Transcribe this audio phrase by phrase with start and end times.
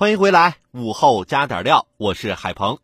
[0.00, 2.78] 欢迎回来，午后加点料，我是海鹏。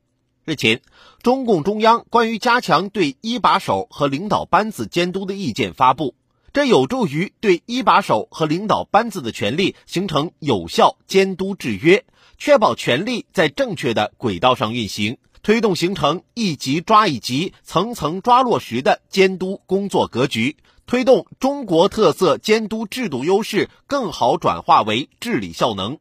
[0.44, 0.82] 日前，
[1.22, 6.16] 中共中央关于加强对一把手和领导班子监督的意见发布，
[6.52, 12.04] 这有助于对一把手和领导班子的权力形成有效监督制约，
[12.36, 25.98] 确保权力在正确的轨道上运行，推动形成一级抓一级、层层抓落实的监督工作格局，推动中国特色监督制度优势更好转化为治理效能。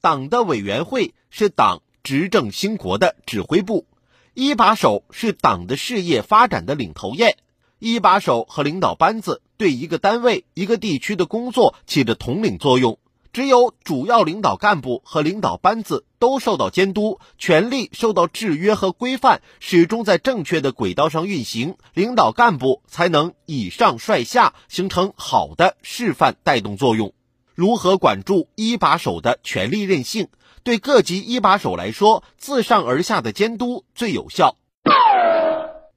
[0.00, 1.82] 党的委员会是党。
[2.02, 3.84] 执政兴国的指挥部，
[4.32, 7.36] 一把手是党的事业发展的领头雁。
[7.80, 13.00] 一把手和领导班子对一个单位、一个地区的工作起着统领作用。
[13.32, 27.12] 只有主要领导干部和领导班子都受到监督，权力受到制约和规范，始终在正确的轨道上运行，领导干部才能以上率下，形成好的示范带动作用。
[27.56, 30.28] 如何管住一把手的权力任性？
[30.62, 34.56] 对各级一把手来说，自上而下的监督最有效。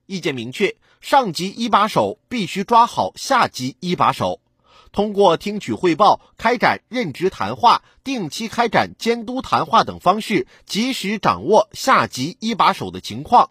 [0.05, 4.39] 意见明确，上级一把手必须抓好下级一把手，
[4.93, 13.49] 通过听取汇报、开展任职谈话、定期开展监督谈话等方式，及时掌握下级一把手的情况，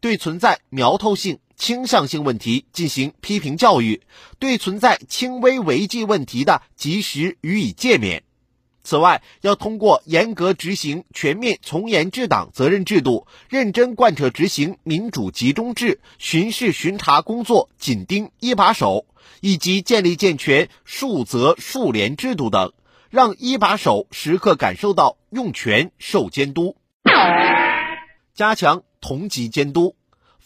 [0.00, 4.00] 对存在苗头性、倾向性问题进行批评教育，
[4.38, 8.22] 对存在轻微违纪问题的，及时予以诫勉。
[8.82, 19.04] 此外，要通过严格执行全面从严治党责任制度，认真贯彻执行民主集中制，巡视巡查工作紧盯一把手，
[19.42, 22.72] 以及建立健全述责述廉制度等，
[23.10, 26.74] 让一把手时刻感受到用权受监督。
[28.32, 29.94] 加强同级监督，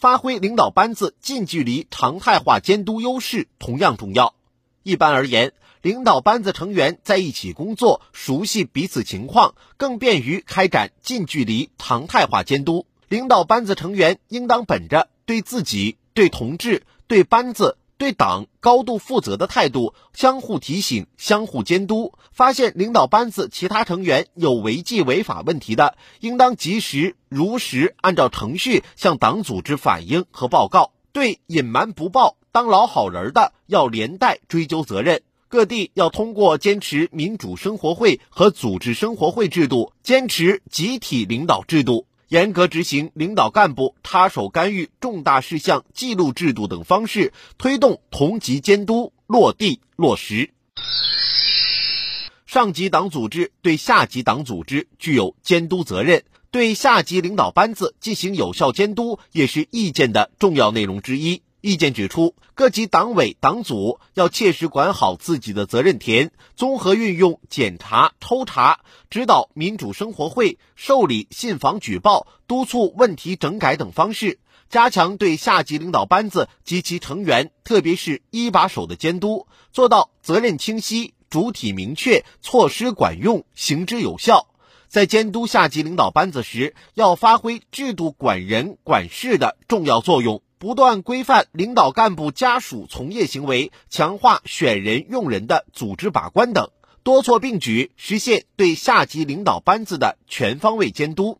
[0.05, 4.35] 发挥领导班子近距离常态化监督优势同样重要。
[4.83, 12.85] 一般而言，领导班子成员在一起工作，熟悉彼此情况，更便于开展近距离常态化监督。
[13.09, 22.13] 领导班子成员应当本着对自己、对同志、对班子、对党高度负责的态度，相互提醒、相互监督。
[22.31, 30.91] 发现领导班子其他成员有违纪违法问题的，应当及时、如实按照程序向党组织反映和报告。
[31.13, 35.21] 对隐瞒不报、当老好人的，要连带追究责任。
[35.47, 50.51] 各地要通过坚持民主生活会和组织生活会制度，坚持集体领导制度，严格执行领导干部插手干预重大事项记录制度等方式，推动同级监督落地落实。
[52.47, 61.41] 上级党组织对下级党组织具有监督责任，对下级领导班子进行有效监督，也是意见的重要内容之一。
[61.65, 74.37] 意见指出，各级党委党组要切实管好自己的责任田，综合运用检查、抽查、指导民主生活会、受理信访举报、督促问题整改等方式，
[74.69, 84.45] 加强对下级领导班子及其成员，特别是一把手的监督，做到责任清晰、主体明确、措施管用、行之有效。
[84.87, 90.43] 在监督下级领导班子时，要发挥制度管人管事的重要作用。
[90.65, 96.71] 不断规范领导干部家属从业行为，强化选人用人的组织把关等，
[97.03, 101.37] 多措并举，实现对下级领导班子的全方位监督。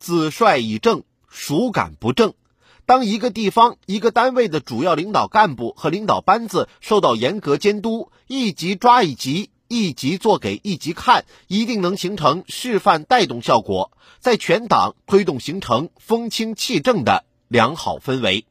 [0.00, 2.34] 子帅以正，孰敢不正？
[2.86, 9.51] 当一个地方、一个单位的主要领导干部和领导班子受到严格监督，一级抓一级。
[9.72, 13.90] 一级做给一级看，一定能形成示范带动效果，
[14.20, 18.44] 在全党推动形成风清气正的良好氛围。